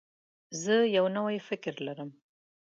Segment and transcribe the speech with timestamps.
[0.61, 2.09] زه یو نوی فکر لرم.